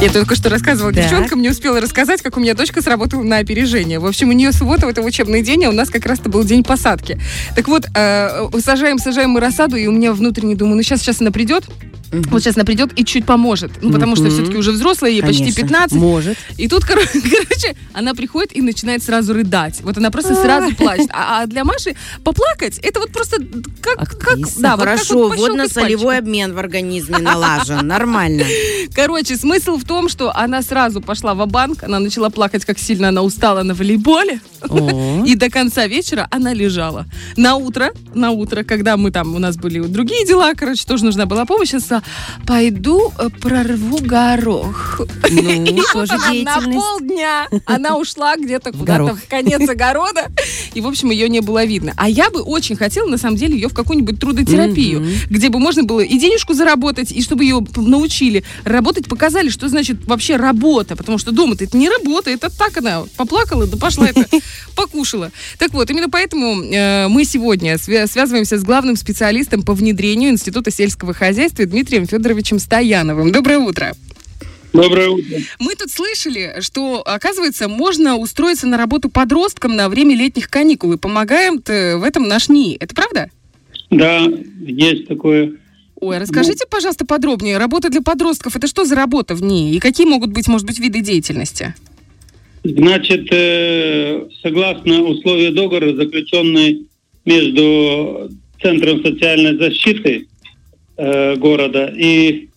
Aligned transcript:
Я 0.00 0.10
только 0.10 0.34
что 0.34 0.48
рассказывала 0.48 0.94
Так. 0.94 1.02
девчонкам, 1.02 1.42
не 1.42 1.50
успела 1.50 1.78
рассказать, 1.78 2.22
как 2.22 2.38
у 2.38 2.40
меня 2.40 2.54
дочка 2.54 2.80
сработала 2.80 3.22
на 3.22 3.36
опережение. 3.36 3.98
В 3.98 4.06
общем, 4.06 4.30
у 4.30 4.32
нее 4.32 4.50
суббота, 4.52 4.88
это 4.88 5.02
учебный 5.02 5.42
день, 5.42 5.66
а 5.66 5.68
у 5.68 5.72
нас 5.72 5.90
как 5.90 6.06
раз-то 6.06 6.30
был 6.30 6.42
день 6.42 6.64
посадки. 6.64 7.20
Так 7.54 7.68
вот, 7.68 7.86
э, 7.94 8.48
сажаем, 8.64 8.98
сажаем 8.98 9.30
мы 9.30 9.40
рассаду, 9.40 9.76
и 9.76 9.86
у 9.86 9.92
меня 9.92 10.14
внутренне 10.14 10.54
думаю, 10.54 10.76
ну 10.76 10.82
сейчас, 10.82 11.00
сейчас 11.00 11.20
она 11.20 11.30
придет, 11.30 11.64
вот 12.12 12.42
сейчас 12.42 12.56
она 12.56 12.64
придет 12.64 12.98
и 12.98 13.04
чуть 13.04 13.24
поможет. 13.24 13.70
Ну, 13.82 13.92
потому 13.92 14.16
что 14.16 14.28
все-таки 14.30 14.56
уже 14.56 14.72
взрослая, 14.72 15.10
ей 15.10 15.22
почти 15.22 15.52
Конечно. 15.52 15.62
15. 15.62 15.98
Может. 15.98 16.38
И 16.56 16.68
тут, 16.68 16.82
коро- 16.84 17.06
короче, 17.12 17.76
она 17.92 18.14
приходит 18.14 18.56
и 18.56 18.62
начинает 18.62 19.02
сразу 19.02 19.32
рыдать. 19.32 19.80
Вот 19.82 19.96
она 19.96 20.10
просто 20.10 20.34
сразу 20.34 20.74
плачет. 20.74 21.08
А, 21.12 21.42
а 21.42 21.46
для 21.46 21.64
Маши 21.64 21.94
поплакать, 22.24 22.78
это 22.78 23.00
вот 23.00 23.12
просто 23.12 23.36
как... 23.80 24.18
как 24.18 24.38
да, 24.58 24.76
вот 24.76 24.84
Хорошо, 24.84 25.14
вот 25.14 25.30
пощелкать 25.30 25.38
водно-солевой 25.38 26.04
пальчиком. 26.06 26.28
обмен 26.28 26.54
в 26.54 26.58
организме 26.58 27.18
налажен. 27.18 27.86
Нормально. 27.86 28.44
Короче, 28.94 29.36
смысл 29.36 29.76
в 29.76 29.84
том, 29.84 30.08
что 30.08 30.34
она 30.34 30.62
сразу 30.62 31.00
пошла 31.00 31.34
в 31.34 31.46
банк 31.46 31.82
она 31.82 31.98
начала 31.98 32.30
плакать, 32.30 32.64
как 32.64 32.78
сильно 32.78 33.08
она 33.08 33.22
устала 33.22 33.62
на 33.62 33.74
волейболе. 33.74 34.40
И 35.26 35.34
до 35.34 35.50
конца 35.50 35.86
вечера 35.86 36.28
она 36.30 36.52
лежала. 36.52 37.06
На 37.36 37.56
утро, 37.56 37.92
на 38.14 38.30
утро, 38.30 38.62
когда 38.62 38.96
мы 38.96 39.10
там, 39.10 39.34
у 39.34 39.38
нас 39.38 39.56
были 39.56 39.80
другие 39.80 40.26
дела, 40.26 40.54
короче, 40.54 40.84
тоже 40.86 41.04
нужна 41.04 41.26
была 41.26 41.44
помощь, 41.44 41.72
она 41.72 41.80
сказала, 41.80 42.04
пойду 42.46 43.12
э, 43.18 43.28
прорву 43.40 43.98
горох. 44.00 45.00
Ну, 45.30 45.82
тоже 45.92 46.12
на 46.44 46.60
полдня. 46.60 47.48
Она 47.66 47.96
ушла 47.96 48.36
где-то 48.36 48.72
куда-то 48.78 49.14
в 49.14 49.28
конец 49.28 49.68
огорода, 49.68 50.30
и, 50.74 50.80
в 50.80 50.86
общем, 50.86 51.10
ее 51.10 51.28
не 51.28 51.40
было 51.40 51.64
видно. 51.64 51.92
А 51.96 52.08
я 52.08 52.30
бы 52.30 52.42
очень 52.42 52.76
хотела, 52.76 53.08
на 53.08 53.18
самом 53.18 53.36
деле, 53.36 53.54
ее 53.54 53.68
в 53.68 53.74
какую-нибудь 53.74 54.18
трудотерапию, 54.20 55.06
где 55.28 55.48
бы 55.48 55.58
можно 55.58 55.82
было 55.82 56.00
и 56.00 56.18
денежку 56.18 56.54
заработать, 56.54 57.12
и 57.12 57.22
чтобы 57.22 57.44
ее 57.44 57.64
научили 57.76 58.44
работать, 58.64 59.06
показали, 59.06 59.48
что 59.48 59.68
значит 59.68 60.06
вообще 60.06 60.36
работа, 60.36 60.96
потому 60.96 61.18
что 61.18 61.32
дома-то 61.32 61.64
это 61.64 61.76
не 61.76 61.88
работа, 61.88 62.30
это 62.30 62.50
так 62.50 62.76
она 62.76 63.04
поплакала, 63.16 63.66
да 63.66 63.76
пошла 63.76 64.08
это 64.08 64.26
покушала. 64.74 65.30
Так 65.58 65.72
вот, 65.72 65.90
именно 65.90 66.08
поэтому 66.08 66.62
э, 66.62 67.08
мы 67.08 67.24
сегодня 67.24 67.74
свя- 67.74 68.06
связываемся 68.06 68.58
с 68.58 68.62
главным 68.62 68.96
специалистом 68.96 69.62
по 69.62 69.74
внедрению 69.74 70.30
Института 70.30 70.70
сельского 70.70 71.14
хозяйства 71.14 71.66
Дмитрием 71.66 72.06
Федоровичем 72.06 72.58
Стояновым. 72.58 73.32
Доброе 73.32 73.58
утро. 73.58 73.94
Доброе 74.72 75.08
утро. 75.08 75.38
Мы 75.58 75.74
тут 75.74 75.90
слышали, 75.90 76.56
что, 76.60 77.02
оказывается, 77.04 77.68
можно 77.68 78.16
устроиться 78.16 78.66
на 78.68 78.76
работу 78.76 79.10
подросткам 79.10 79.74
на 79.74 79.88
время 79.88 80.14
летних 80.14 80.48
каникул, 80.48 80.92
и 80.92 80.96
помогаем 80.96 81.60
в 81.64 82.04
этом 82.04 82.28
наш 82.28 82.48
НИИ. 82.48 82.76
Это 82.76 82.94
правда? 82.94 83.30
Да, 83.90 84.28
есть 84.60 85.08
такое. 85.08 85.54
Ой, 86.00 86.18
расскажите, 86.18 86.64
пожалуйста, 86.70 87.04
подробнее. 87.04 87.58
Работа 87.58 87.90
для 87.90 88.00
подростков, 88.00 88.56
это 88.56 88.66
что 88.68 88.84
за 88.84 88.94
работа 88.94 89.34
в 89.34 89.42
ней? 89.42 89.74
И 89.74 89.80
какие 89.80 90.06
могут 90.06 90.30
быть, 90.30 90.48
может 90.48 90.66
быть, 90.66 90.78
виды 90.78 91.00
деятельности? 91.00 91.74
Значит, 92.62 93.28
э, 93.30 94.26
согласно 94.42 95.02
условию 95.02 95.52
договора, 95.52 95.94
заключенный 95.94 96.86
между 97.24 98.30
Центром 98.60 99.02
социальной 99.02 99.56
защиты 99.56 100.26
э, 100.98 101.36
города 101.36 101.92
и 101.96 102.48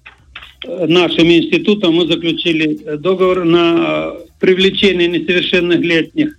э, 0.66 0.86
нашим 0.88 1.32
институтом, 1.32 1.96
мы 1.96 2.08
заключили 2.08 2.98
договор 2.98 3.46
на 3.46 4.14
привлечение 4.42 5.08
несовершеннолетних, 5.08 6.38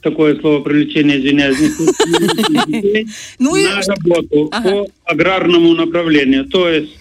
такое 0.00 0.38
слово 0.38 0.60
привлечение, 0.62 1.18
извиняюсь, 1.18 1.58
Ну 3.40 3.56
на 3.56 3.82
работу 3.82 4.48
Ага. 4.52 4.70
по 4.70 4.86
аграрному 5.06 5.74
направлению, 5.74 6.44
то 6.44 6.68
есть 6.68 6.96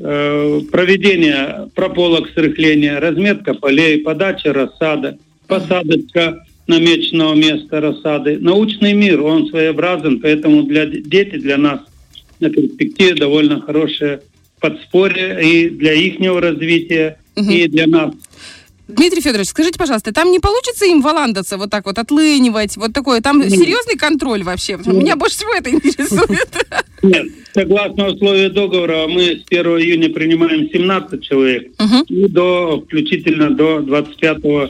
э, 0.00 0.60
проведение 0.72 1.70
прополок 1.76 2.30
срыхления, 2.30 2.98
разметка 2.98 3.54
полей, 3.54 3.98
подача 4.00 4.52
рассады, 4.52 5.18
посадочка 5.46 6.44
намеченного 6.66 7.34
места 7.34 7.80
рассады. 7.80 8.38
Научный 8.38 8.92
мир, 8.92 9.22
он 9.22 9.48
своеобразен, 9.48 10.20
поэтому 10.20 10.64
для 10.64 10.86
д- 10.86 11.00
дети, 11.02 11.36
для 11.36 11.56
нас 11.56 11.80
на 12.40 12.50
перспективе 12.50 13.14
довольно 13.14 13.60
хорошее 13.60 14.20
подспорье 14.60 15.38
и 15.42 15.68
для 15.70 15.92
их 15.92 16.18
развития, 16.40 17.18
Мгм. 17.36 17.50
и 17.50 17.68
для 17.68 17.86
нас. 17.86 18.14
Дмитрий 18.88 19.20
Федорович, 19.20 19.48
скажите, 19.48 19.78
пожалуйста, 19.78 20.12
там 20.12 20.30
не 20.30 20.38
получится 20.38 20.86
им 20.86 21.02
валандаться 21.02 21.56
вот 21.58 21.70
так 21.70 21.86
вот, 21.86 21.98
отлынивать, 21.98 22.76
вот 22.76 22.92
такое? 22.92 23.20
Там 23.20 23.40
Нет. 23.40 23.50
серьезный 23.50 23.96
контроль 23.96 24.44
вообще? 24.44 24.74
Нет. 24.74 24.86
Меня 24.86 25.16
больше 25.16 25.36
всего 25.36 25.52
это 25.54 25.70
интересует. 25.70 26.48
Нет, 27.02 27.26
согласно 27.52 28.08
условию 28.08 28.50
договора, 28.52 29.06
мы 29.08 29.22
с 29.22 29.44
1 29.50 29.66
июня 29.80 30.10
принимаем 30.10 30.68
17 30.70 31.20
человек. 31.22 31.72
Мгм. 31.80 32.02
И 32.08 32.28
до, 32.28 32.80
включительно 32.86 33.50
до 33.50 33.80
25 33.80 34.38
э, 34.44 34.68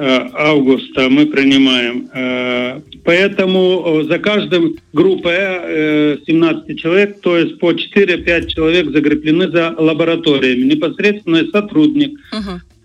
августа 0.00 1.08
мы 1.08 1.26
принимаем. 1.26 2.08
Э, 2.14 2.80
Поэтому 3.04 3.82
э, 3.84 4.04
за 4.04 4.18
каждым 4.18 4.76
группой 4.92 5.34
э, 5.36 6.18
17 6.26 6.78
человек, 6.78 7.20
то 7.20 7.36
есть 7.36 7.58
по 7.58 7.72
4-5 7.72 8.46
человек 8.48 8.90
закреплены 8.90 9.50
за 9.50 9.74
лабораториями. 9.76 10.74
Непосредственно 10.74 11.44
сотрудник, 11.50 12.18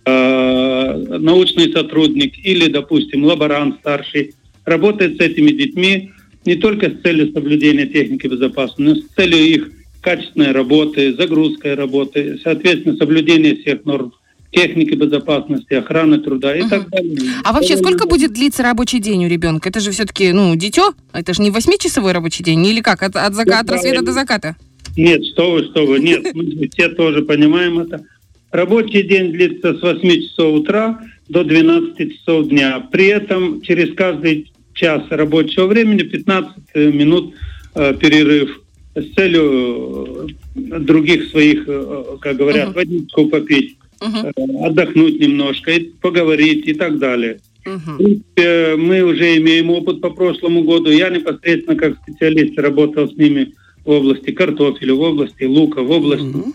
э, 0.06 1.18
научный 1.20 1.72
сотрудник 1.72 2.34
или, 2.44 2.70
допустим, 2.70 3.26
лаборант 3.26 3.76
старший 3.80 4.34
работает 4.64 5.18
с 5.18 5.20
этими 5.20 5.52
детьми 5.52 6.12
не 6.46 6.56
только 6.56 6.90
с 6.90 7.02
целью 7.02 7.32
соблюдения 7.34 7.86
техники 7.86 8.28
безопасности, 8.28 8.82
но 8.82 8.96
с 8.96 9.16
целью 9.16 9.40
их 9.40 9.72
качественной 10.02 10.52
работы, 10.52 11.14
загрузкой 11.14 11.74
работы, 11.74 12.40
соответственно, 12.44 12.96
соблюдения 12.96 13.56
всех 13.56 13.84
норм 13.86 14.14
техники 14.55 14.93
безопасности, 14.95 15.73
охраны 15.73 16.19
труда 16.19 16.55
и 16.55 16.61
Мгм. 16.61 16.69
так 16.69 16.89
далее. 16.89 17.17
А 17.43 17.53
вообще, 17.53 17.77
сколько 17.77 18.07
будет 18.07 18.33
длиться 18.33 18.63
рабочий 18.63 18.99
день 18.99 19.25
у 19.25 19.29
ребенка? 19.29 19.69
Это 19.69 19.79
же 19.79 19.91
все-таки, 19.91 20.31
ну, 20.31 20.55
дитё? 20.55 20.93
Это 21.13 21.33
же 21.33 21.41
не 21.41 21.51
восьмичасовой 21.51 22.11
рабочий 22.13 22.43
день? 22.43 22.66
Или 22.66 22.81
как? 22.81 23.03
От, 23.03 23.16
от, 23.16 23.33
зака- 23.33 23.59
от 23.59 23.69
рассвета 23.69 24.01
до 24.03 24.13
заката? 24.13 24.55
Нет, 24.97 25.25
что 25.25 25.51
вы, 25.51 25.63
что 25.66 25.85
вы, 25.85 25.99
нет, 25.99 26.33
мы 26.33 26.69
все 26.73 26.89
тоже 26.89 27.21
понимаем 27.23 27.79
это. 27.79 28.03
Рабочий 28.51 29.03
день 29.03 29.31
длится 29.33 29.73
с 29.75 29.81
8 29.81 30.21
часов 30.21 30.61
утра 30.61 30.99
до 31.27 31.43
12 31.43 32.13
часов 32.17 32.47
дня. 32.47 32.79
При 32.91 33.07
этом 33.07 33.61
через 33.61 33.93
каждый 33.93 34.51
час 34.73 35.03
рабочего 35.09 35.67
времени 35.67 36.03
15 36.03 36.53
минут 36.75 37.33
э, 37.75 37.93
перерыв 37.99 38.61
с 38.95 39.13
целью 39.16 40.27
э, 40.55 40.79
других 40.79 41.29
своих, 41.31 41.66
э, 41.67 42.03
как 42.22 42.37
говорят, 42.37 42.67
Мгм. 42.69 42.73
водичку 42.75 43.25
попить, 43.27 43.75
Э, 44.01 44.31
отдохнуть 44.66 45.19
немножко, 45.19 45.72
и 45.72 45.89
поговорить 46.01 46.67
и 46.67 46.73
так 46.73 46.97
далее. 47.00 47.39
В 47.66 47.69
Мгм. 47.69 47.97
принципе, 47.97 48.75
мы 48.78 49.01
уже 49.01 49.38
имеем 49.38 49.69
опыт 49.72 50.01
по 50.01 50.09
прошлому 50.11 50.63
году. 50.63 50.89
Я 50.91 51.09
непосредственно 51.09 51.75
как 51.78 51.97
специалист 52.03 52.57
работал 52.59 53.09
с 53.09 53.16
ними 53.16 53.53
в 53.85 53.89
области 53.89 54.31
картофеля, 54.31 54.94
в 54.94 55.01
области 55.01 55.44
лука, 55.45 55.81
в 55.81 55.89
области 55.91 56.25
Мгм. 56.25 56.53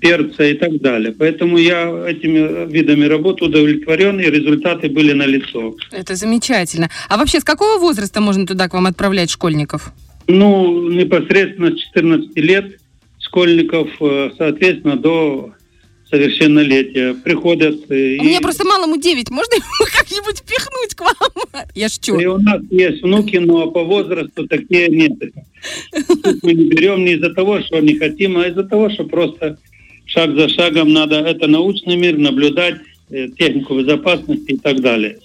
перца 0.00 0.44
и 0.44 0.54
так 0.54 0.80
далее. 0.80 1.12
Поэтому 1.16 1.58
я 1.58 1.82
этими 2.08 2.70
видами 2.72 3.04
работы 3.04 3.44
удовлетворен, 3.44 4.18
и 4.18 4.24
результаты 4.24 4.88
были 4.88 5.12
налицо. 5.12 5.74
Это 5.92 6.14
замечательно. 6.16 6.88
А 7.08 7.16
вообще, 7.18 7.38
с 7.40 7.44
какого 7.44 7.78
возраста 7.78 8.20
можно 8.20 8.46
туда 8.46 8.68
к 8.68 8.74
вам 8.74 8.86
отправлять 8.86 9.30
школьников? 9.30 9.92
Ну, 10.26 10.90
непосредственно 10.90 11.72
с 11.76 11.78
14 11.80 12.36
лет 12.36 12.80
школьников, 13.20 13.88
э, 14.00 14.30
соответственно, 14.38 14.96
до 14.96 15.52
совершеннолетия 16.10 17.14
приходят. 17.14 17.90
э, 17.90 18.18
У 18.18 18.24
меня 18.24 18.40
просто 18.40 18.64
малому 18.64 18.96
9. 18.96 19.30
Можно 19.30 19.54
его 19.54 19.86
как-нибудь 19.96 20.42
пихнуть 20.42 20.94
к 20.94 21.00
вам? 21.00 21.64
Я 21.74 21.88
шучу. 21.88 22.18
И 22.18 22.26
у 22.26 22.38
нас 22.38 22.60
есть 22.70 23.02
внуки, 23.02 23.36
но 23.36 23.70
по 23.70 23.84
возрасту 23.84 24.46
такие 24.48 24.88
нет. 24.88 25.12
Тут 26.22 26.42
Мы 26.42 26.54
не 26.54 26.64
берем 26.64 27.04
не 27.04 27.12
из-за 27.12 27.30
того, 27.32 27.60
что 27.60 27.80
не 27.80 27.96
хотим, 27.98 28.36
а 28.38 28.46
из-за 28.48 28.64
того, 28.64 28.90
что 28.90 29.04
просто 29.04 29.58
шаг 30.06 30.34
за 30.34 30.48
шагом 30.48 30.92
надо, 30.92 31.16
это 31.20 31.46
научный 31.46 31.96
мир, 31.96 32.18
наблюдать 32.18 32.76
э, 33.10 33.28
технику 33.38 33.78
безопасности 33.78 34.52
и 34.52 34.56
так 34.58 34.80
далее. 34.80 35.18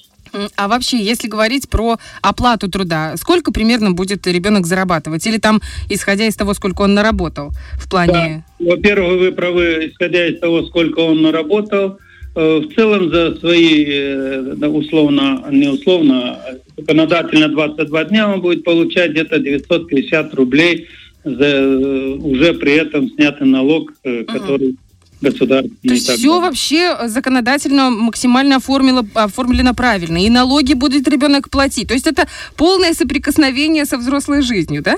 А 0.55 0.67
вообще, 0.67 0.97
если 0.97 1.27
говорить 1.27 1.69
про 1.69 1.97
оплату 2.21 2.69
труда, 2.69 3.15
сколько 3.17 3.51
примерно 3.51 3.91
будет 3.91 4.25
ребенок 4.27 4.65
зарабатывать? 4.65 5.25
Или 5.27 5.37
там, 5.37 5.61
исходя 5.89 6.25
из 6.25 6.35
того, 6.35 6.53
сколько 6.53 6.81
он 6.81 6.93
наработал 6.93 7.51
в 7.73 7.89
плане... 7.89 8.43
Во-первых, 8.59 9.19
вы 9.19 9.31
правы, 9.31 9.89
исходя 9.91 10.27
из 10.27 10.39
того, 10.39 10.63
сколько 10.63 10.99
он 10.99 11.21
наработал, 11.21 11.97
э, 12.35 12.57
в 12.59 12.73
целом 12.73 13.09
за 13.09 13.35
свои, 13.35 13.85
э, 13.87 14.53
да, 14.57 14.69
условно, 14.69 15.45
не 15.51 15.67
условно, 15.67 16.33
а 16.33 16.57
законодательно 16.77 17.49
22 17.49 18.03
дня 18.05 18.33
он 18.33 18.41
будет 18.41 18.63
получать 18.63 19.11
где-то 19.11 19.39
950 19.39 20.33
рублей, 20.33 20.87
за, 21.23 21.45
э, 21.45 22.13
уже 22.15 22.53
при 22.53 22.73
этом 22.73 23.09
снятый 23.09 23.47
налог, 23.47 23.93
который 24.27 24.75
государственный. 25.21 25.77
То 25.81 25.93
есть 25.93 26.09
все 26.09 26.27
далее. 26.27 26.41
вообще 26.41 26.97
законодательно 27.07 27.89
максимально 27.89 28.57
оформило, 28.57 29.05
оформлено 29.13 29.73
правильно. 29.73 30.23
И 30.23 30.29
налоги 30.29 30.73
будет 30.73 31.07
ребенок 31.07 31.49
платить. 31.49 31.87
То 31.87 31.93
есть 31.93 32.07
это 32.07 32.27
полное 32.55 32.93
соприкосновение 32.93 33.85
со 33.85 33.97
взрослой 33.97 34.41
жизнью, 34.41 34.81
да? 34.83 34.97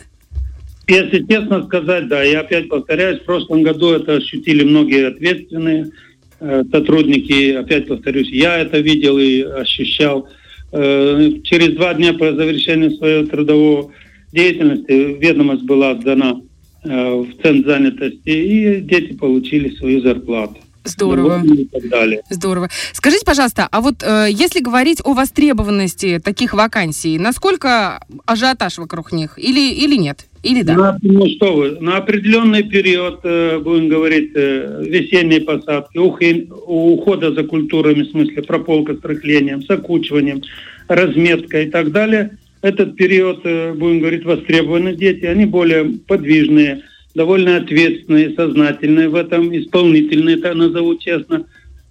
Если 0.87 1.25
честно 1.27 1.65
сказать, 1.65 2.07
да, 2.07 2.23
я 2.23 2.41
опять 2.41 2.69
повторяюсь, 2.69 3.19
в 3.19 3.25
прошлом 3.25 3.61
году 3.61 3.91
это 3.91 4.13
ощутили 4.13 4.63
многие 4.63 5.07
ответственные 5.07 5.91
э, 6.39 6.63
сотрудники, 6.71 7.51
опять 7.51 7.87
повторюсь, 7.87 8.29
я 8.29 8.57
это 8.57 8.79
видел 8.79 9.17
и 9.17 9.41
ощущал. 9.41 10.29
Э, 10.71 11.29
через 11.43 11.75
два 11.75 11.93
дня 11.93 12.13
по 12.13 12.31
завершению 12.31 12.91
своего 12.91 13.27
трудового 13.27 13.91
деятельности 14.31 15.17
ведомость 15.19 15.63
была 15.63 15.95
сдана 15.95 16.41
в 16.87 17.41
центр 17.41 17.67
занятости, 17.69 18.29
и 18.29 18.81
дети 18.81 19.13
получили 19.13 19.75
свою 19.75 20.01
зарплату. 20.01 20.57
Здорово. 20.87 21.43
И 21.43 21.65
так 21.65 21.89
далее. 21.89 22.21
Здорово. 22.29 22.69
Скажите, 22.93 23.25
пожалуйста, 23.25 23.67
а 23.71 23.81
вот 23.81 24.03
э, 24.03 24.27
если 24.29 24.61
говорить 24.61 25.01
о 25.03 25.13
востребованности 25.13 26.19
таких 26.23 26.53
вакансий, 26.53 27.19
насколько 27.19 27.99
ажиотаж 28.25 28.77
вокруг 28.77 29.11
них 29.11 29.37
или, 29.37 29.73
или 29.73 29.95
нет? 29.95 30.25
Или 30.43 30.61
да? 30.61 30.75
На, 30.75 30.97
ну 31.01 31.27
что 31.27 31.55
вы, 31.55 31.77
на 31.81 31.97
определенный 31.97 32.63
период, 32.63 33.19
э, 33.23 33.59
будем 33.59 33.89
говорить, 33.89 34.31
э, 34.35 34.83
весенней 34.87 35.41
посадки, 35.41 35.97
ухи, 35.97 36.47
ухода 36.49 37.33
за 37.33 37.43
культурами, 37.43 38.03
в 38.03 38.11
смысле 38.11 38.43
прополка 38.43 38.95
с 38.95 39.03
рыхлением, 39.03 39.63
с 39.63 39.69
окучиванием, 39.69 40.41
разметка 40.87 41.63
и 41.63 41.69
так 41.69 41.91
далее, 41.91 42.37
этот 42.61 42.95
период, 42.95 43.41
э, 43.43 43.73
будем 43.73 43.99
говорить, 43.99 44.25
востребованы 44.25 44.95
дети, 44.95 45.25
они 45.25 45.45
более 45.45 45.85
подвижные, 46.07 46.83
довольно 47.13 47.57
ответственные, 47.57 48.33
сознательные 48.35 49.09
в 49.09 49.15
этом, 49.15 49.55
исполнительные, 49.55 50.37
так 50.37 50.55
назову 50.55 50.95
честно. 50.95 51.45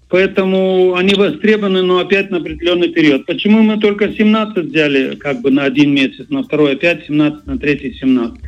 Поэтому 0.09 0.95
они 0.95 1.15
востребованы, 1.15 1.83
но 1.83 1.99
опять 1.99 2.31
на 2.31 2.37
определенный 2.39 2.91
период. 2.91 3.27
Почему 3.27 3.63
мы 3.63 3.79
только 3.79 4.13
17 4.13 4.67
взяли 4.67 5.17
как 5.17 5.41
бы 5.41 5.51
на 5.51 5.65
один 5.65 5.93
месяц, 5.93 6.29
на 6.29 6.45
второй 6.45 6.75
опять 6.75 7.07
17, 7.07 7.47
на 7.47 7.59
третий 7.59 7.93
17? 7.93 8.41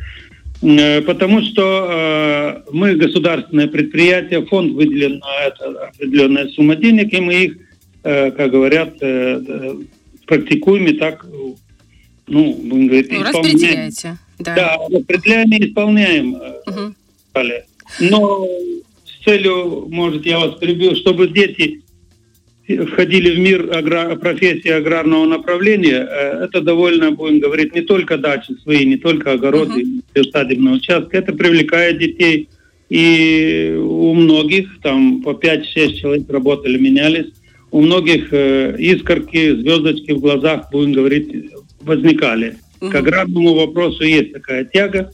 Э, 0.61 1.01
потому 1.01 1.41
что 1.41 1.87
э, 1.89 2.61
мы 2.71 2.95
государственное 2.95 3.67
предприятие, 3.67 4.45
фонд 4.45 4.73
выделен 4.73 5.19
на 5.19 5.47
это 5.47 5.87
определенная 5.87 6.47
сумма 6.49 6.75
денег, 6.75 7.13
и 7.13 7.21
мы 7.21 7.33
их, 7.33 7.57
как 8.01 8.51
говорят, 8.51 8.97
практикуем 10.25 10.85
и 10.85 10.93
так, 10.93 11.25
ну, 12.29 12.53
будем 12.53 12.87
говорить, 12.87 13.11
ну, 13.11 13.23
распределяете. 13.23 14.17
Да, 14.39 14.55
да 14.55 14.75
определяем 14.75 15.51
и 15.51 15.67
исполняем. 15.67 16.33
Угу. 16.35 16.93
Но 17.99 18.47
с 19.05 19.23
целью, 19.23 19.87
может, 19.89 20.25
я 20.25 20.39
вас 20.39 20.55
перебил, 20.55 20.95
чтобы 20.95 21.27
дети 21.27 21.81
входили 22.67 23.35
в 23.35 23.39
мир 23.39 23.75
агра... 23.75 24.15
профессии 24.15 24.69
аграрного 24.69 25.25
направления, 25.25 26.07
э, 26.09 26.45
это 26.45 26.61
довольно, 26.61 27.11
будем 27.11 27.39
говорить, 27.39 27.73
не 27.73 27.81
только 27.81 28.17
дачи 28.17 28.53
свои, 28.61 28.85
не 28.85 28.97
только 28.97 29.33
огороды, 29.33 29.81
uh-huh. 29.81 30.31
садебные 30.31 30.75
участки, 30.75 31.15
это 31.15 31.33
привлекает 31.33 31.97
детей. 31.97 32.49
И 32.89 33.75
у 33.79 34.13
многих, 34.13 34.79
там 34.81 35.21
по 35.21 35.31
5-6 35.31 35.93
человек 35.93 36.29
работали, 36.29 36.77
менялись, 36.77 37.31
у 37.71 37.81
многих 37.81 38.29
э, 38.31 38.75
искорки, 38.79 39.55
звездочки 39.55 40.11
в 40.11 40.19
глазах, 40.19 40.71
будем 40.71 40.93
говорить, 40.93 41.51
возникали. 41.81 42.57
Угу. 42.81 42.91
К 42.91 42.95
аграрному 42.95 43.55
вопросу 43.55 44.03
есть 44.03 44.33
такая 44.33 44.65
тяга. 44.65 45.11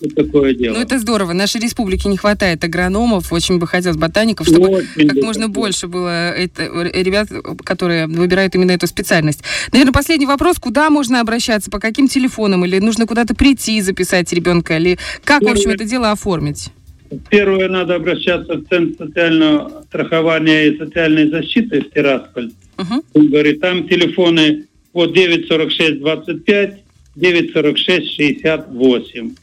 Вот 0.00 0.14
такое 0.14 0.54
дело. 0.54 0.74
Ну, 0.74 0.80
это 0.80 0.98
здорово. 0.98 1.32
Нашей 1.32 1.60
республике 1.60 2.08
не 2.08 2.16
хватает 2.16 2.64
агрономов. 2.64 3.32
Очень 3.32 3.58
бы 3.58 3.66
хотелось 3.66 3.96
ботаников, 3.96 4.46
чтобы 4.46 4.68
Очень 4.68 5.08
как 5.08 5.22
можно 5.22 5.48
больше 5.48 5.86
было 5.86 6.30
это, 6.30 6.64
ребят, 6.64 7.28
которые 7.64 8.06
выбирают 8.06 8.54
именно 8.54 8.72
эту 8.72 8.86
специальность. 8.86 9.42
Наверное, 9.72 9.92
последний 9.92 10.26
вопрос. 10.26 10.58
Куда 10.58 10.90
можно 10.90 11.20
обращаться? 11.20 11.70
По 11.70 11.78
каким 11.78 12.08
телефонам? 12.08 12.64
Или 12.64 12.80
нужно 12.80 13.06
куда-то 13.06 13.34
прийти 13.34 13.78
и 13.78 13.80
записать 13.80 14.32
ребенка? 14.32 14.76
Или 14.76 14.98
как, 15.22 15.40
Первое, 15.40 15.54
в 15.54 15.58
общем, 15.58 15.70
это 15.70 15.84
дело 15.84 16.10
оформить? 16.10 16.70
Первое, 17.30 17.68
надо 17.68 17.94
обращаться 17.94 18.54
в 18.54 18.64
Центр 18.66 19.06
социального 19.06 19.84
страхования 19.88 20.68
и 20.68 20.78
социальной 20.78 21.30
защиты 21.30 21.82
в 21.82 21.90
Тирасполь. 21.90 22.50
Угу. 22.78 23.04
Он 23.14 23.28
говорит, 23.28 23.60
там 23.60 23.88
телефоны 23.88 24.64
вот 24.94 25.12
946 25.12 26.00
25, 26.00 26.82
946 27.16 28.16
68. 28.16 29.34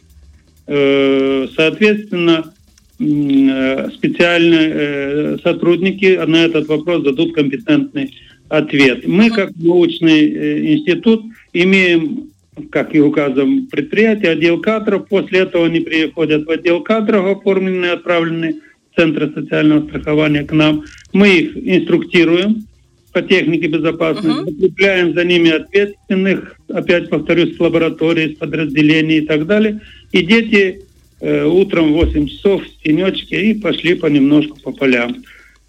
Соответственно, 1.55 2.53
э, 2.99 3.89
специальные 3.91 4.71
э, 4.73 5.37
сотрудники 5.43 6.19
на 6.25 6.45
этот 6.45 6.67
вопрос 6.67 7.03
дадут 7.03 7.33
компетентный 7.35 8.13
ответ. 8.47 9.07
Мы, 9.07 9.29
как 9.29 9.51
научный 9.55 10.31
э, 10.31 10.73
институт, 10.73 11.23
имеем, 11.53 12.29
как 12.69 12.93
и 12.93 13.01
указом 13.01 13.67
предприятия, 13.67 14.29
отдел 14.29 14.59
кадров. 14.61 15.07
После 15.07 15.39
этого 15.39 15.65
они 15.65 15.79
приходят 15.79 16.45
в 16.45 16.49
отдел 16.49 16.81
кадров, 16.81 17.25
оформленные, 17.25 17.91
отправленные 17.91 18.55
в 18.91 18.95
Центр 18.95 19.31
социального 19.33 19.87
страхования 19.87 20.43
к 20.43 20.51
нам. 20.51 20.83
Мы 21.13 21.29
их 21.29 21.57
инструктируем, 21.57 22.67
по 23.11 23.21
технике 23.21 23.67
безопасности, 23.67 24.41
uh-huh. 24.41 24.51
закрепляем 24.51 25.13
за 25.13 25.23
ними 25.25 25.51
ответственных, 25.51 26.55
опять 26.69 27.09
повторюсь, 27.09 27.55
с 27.55 27.59
лаборатории, 27.59 28.33
с 28.33 28.37
подразделений 28.37 29.17
и 29.19 29.25
так 29.25 29.45
далее. 29.45 29.81
И 30.11 30.23
дети 30.23 30.81
э, 31.19 31.45
утром 31.45 31.91
в 31.91 31.95
8 31.95 32.27
часов 32.27 32.63
в 32.63 32.83
тенечке 32.83 33.51
и 33.51 33.53
пошли 33.53 33.95
понемножку 33.95 34.59
по 34.61 34.71
полям. 34.71 35.17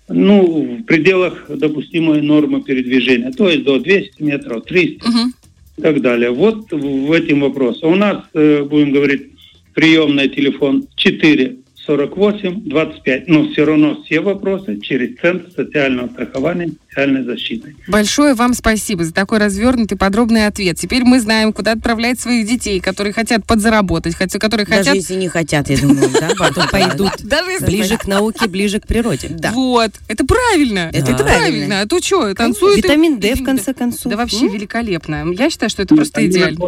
Ну, 0.08 0.78
в 0.78 0.82
пределах 0.84 1.46
допустимой 1.48 2.22
нормы 2.22 2.62
передвижения, 2.62 3.32
то 3.32 3.48
есть 3.48 3.64
до 3.64 3.78
200 3.78 4.22
метров, 4.22 4.64
300 4.64 5.06
uh-huh. 5.06 5.28
и 5.78 5.82
так 5.82 6.00
далее. 6.00 6.30
Вот 6.30 6.70
в 6.70 7.12
этим 7.12 7.40
вопросом. 7.40 7.92
У 7.92 7.96
нас, 7.96 8.22
э, 8.34 8.62
будем 8.62 8.92
говорить, 8.92 9.32
приемный 9.74 10.28
телефон 10.28 10.86
4 10.96 11.56
48 11.86 12.62
25. 12.68 13.28
Но 13.28 13.48
все 13.48 13.64
равно 13.64 14.02
все 14.04 14.20
вопросы 14.20 14.78
через 14.80 15.18
Центр 15.20 15.50
социального 15.54 16.08
страхования 16.08 16.66
и 16.66 16.72
социальной 16.88 17.24
защиты. 17.24 17.74
Большое 17.88 18.34
вам 18.34 18.54
спасибо 18.54 19.04
за 19.04 19.12
такой 19.12 19.38
развернутый 19.38 19.98
подробный 19.98 20.46
ответ. 20.46 20.78
Теперь 20.78 21.02
мы 21.04 21.20
знаем, 21.20 21.52
куда 21.52 21.72
отправлять 21.72 22.20
своих 22.20 22.46
детей, 22.46 22.80
которые 22.80 23.12
хотят 23.12 23.44
подзаработать, 23.44 24.14
хотя 24.14 24.38
которые 24.38 24.66
Даже 24.66 24.78
хотят... 24.78 24.94
если 24.94 25.14
не 25.14 25.28
хотят, 25.28 25.70
я 25.70 25.78
думаю, 25.78 26.08
да, 26.12 26.30
потом 26.38 26.68
пойдут 26.68 27.12
ближе 27.62 27.96
к 27.98 28.06
науке, 28.06 28.46
ближе 28.46 28.78
к 28.78 28.86
природе. 28.86 29.28
Да. 29.30 29.50
Вот. 29.52 29.90
Это 30.08 30.24
правильно. 30.24 30.90
Это 30.92 31.14
правильно. 31.14 31.80
А 31.80 31.86
то 31.86 32.00
что, 32.00 32.32
танцуют... 32.34 32.78
Витамин 32.78 33.18
D, 33.18 33.34
в 33.34 33.44
конце 33.44 33.74
концов. 33.74 34.10
Да 34.10 34.16
вообще 34.16 34.48
великолепно. 34.48 35.24
Я 35.36 35.50
считаю, 35.50 35.70
что 35.70 35.82
это 35.82 35.94
просто 35.94 36.24
идеально 36.26 36.60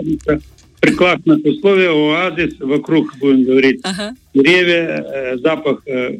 прекрасных 0.87 1.45
условиях, 1.45 1.93
оазис, 1.93 2.55
вокруг, 2.61 3.17
будем 3.19 3.45
говорить, 3.45 3.81
ага. 3.83 4.15
деревья, 4.35 5.05
э, 5.07 5.39
запах 5.39 5.83
э, 5.87 6.19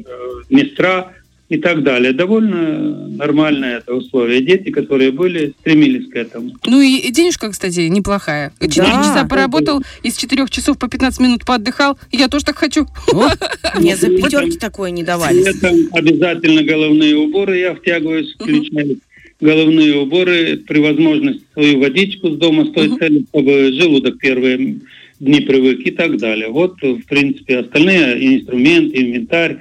местра 0.49 1.13
и 1.49 1.57
так 1.57 1.83
далее. 1.83 2.11
Довольно 2.13 3.07
нормальное 3.07 3.77
это 3.77 3.93
условие. 3.93 4.41
Дети, 4.41 4.71
которые 4.71 5.11
были, 5.11 5.53
стремились 5.59 6.09
к 6.09 6.15
этому. 6.15 6.51
Ну 6.65 6.81
и 6.81 7.11
денежка, 7.11 7.49
кстати, 7.51 7.81
неплохая. 7.81 8.51
Четыре 8.59 8.87
да, 8.87 9.03
часа 9.03 9.25
поработал, 9.25 9.81
это... 9.81 9.87
из 10.03 10.15
четырех 10.15 10.49
часов 10.49 10.79
по 10.79 10.87
15 10.87 11.19
минут 11.19 11.45
поотдыхал. 11.45 11.97
Я 12.11 12.27
тоже 12.27 12.45
так 12.45 12.57
хочу. 12.57 12.87
Мне 13.75 13.95
за 13.95 14.07
пятерки 14.07 14.57
такое 14.57 14.89
не 14.89 15.03
давали. 15.03 15.45
Обязательно 15.91 16.63
головные 16.63 17.15
уборы 17.15 17.57
я 17.57 17.75
втягиваюсь, 17.75 18.33
включаю 18.33 18.97
головные 19.45 19.95
уборы, 19.95 20.57
при 20.57 20.79
возможности 20.79 21.43
свою 21.53 21.79
водичку 21.79 22.31
с 22.31 22.37
дома 22.37 22.65
с 22.65 22.71
той 22.71 22.87
uh-huh. 22.87 22.99
целью, 22.99 23.25
чтобы 23.29 23.71
желудок 23.73 24.17
первые 24.19 24.79
дни 25.19 25.41
привык 25.41 25.79
и 25.85 25.91
так 25.91 26.17
далее. 26.17 26.49
Вот, 26.49 26.81
в 26.81 27.03
принципе, 27.05 27.59
остальные 27.59 28.37
инструменты, 28.37 29.01
инвентарь, 29.01 29.59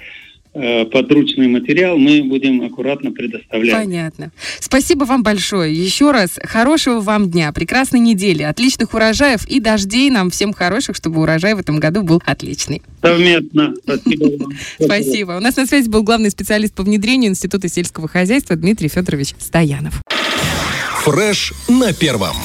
подручный 0.54 1.48
материал 1.48 1.98
мы 1.98 2.22
будем 2.22 2.62
аккуратно 2.62 3.10
предоставлять. 3.12 3.74
Понятно. 3.74 4.32
Спасибо 4.60 5.04
вам 5.04 5.22
большое. 5.22 5.74
Еще 5.74 6.10
раз 6.12 6.38
хорошего 6.42 7.00
вам 7.00 7.30
дня, 7.30 7.52
прекрасной 7.52 8.00
недели, 8.00 8.42
отличных 8.42 8.94
урожаев 8.94 9.46
и 9.46 9.60
дождей 9.60 10.10
нам 10.10 10.30
всем 10.30 10.52
хороших, 10.52 10.96
чтобы 10.96 11.20
урожай 11.20 11.54
в 11.54 11.58
этом 11.58 11.80
году 11.80 12.02
был 12.02 12.22
отличный. 12.24 12.82
Совместно. 13.02 13.74
Спасибо 13.84 14.42
вам. 14.42 14.52
Спасибо. 14.80 15.32
У 15.32 15.40
нас 15.40 15.56
на 15.56 15.66
связи 15.66 15.88
был 15.88 16.02
главный 16.02 16.30
специалист 16.30 16.74
по 16.74 16.82
внедрению 16.82 17.30
Института 17.30 17.68
сельского 17.68 18.08
хозяйства 18.08 18.56
Дмитрий 18.56 18.88
Федорович 18.88 19.34
Стоянов. 19.38 20.02
Фреш 21.04 21.52
на 21.68 21.92
первом. 21.92 22.36